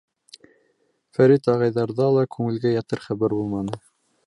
Фәрит 1.17 1.51
ағайҙарҙа 1.53 2.09
ла 2.17 2.25
күңелгә 2.37 2.75
ятыр 2.79 3.07
хәбәр 3.07 3.39
булманы. 3.41 3.81